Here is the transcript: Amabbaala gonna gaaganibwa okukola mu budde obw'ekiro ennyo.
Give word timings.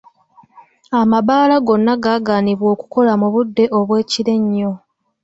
Amabbaala 0.99 1.55
gonna 1.67 1.93
gaaganibwa 2.03 2.67
okukola 2.75 3.11
mu 3.21 3.27
budde 3.33 3.65
obw'ekiro 3.77 4.31
ennyo. 4.37 4.71